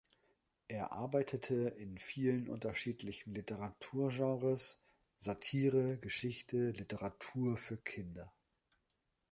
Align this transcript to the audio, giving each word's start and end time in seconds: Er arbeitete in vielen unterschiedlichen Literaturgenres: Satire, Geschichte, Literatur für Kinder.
Er 0.67 0.93
arbeitete 0.93 1.75
in 1.77 1.99
vielen 1.99 2.49
unterschiedlichen 2.49 3.35
Literaturgenres: 3.35 4.83
Satire, 5.19 5.99
Geschichte, 5.99 6.71
Literatur 6.71 7.55
für 7.55 7.77
Kinder. 7.77 8.33